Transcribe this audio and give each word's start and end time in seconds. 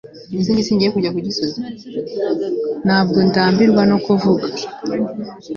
ntabwo 2.85 3.17
ndambirwa 3.29 3.81
no 3.91 3.97
kuvuga 4.05 4.47